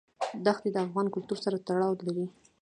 دښتې 0.45 0.69
د 0.73 0.77
افغان 0.85 1.07
کلتور 1.15 1.37
سره 1.45 1.63
تړاو 1.67 1.99
لري. 2.07 2.25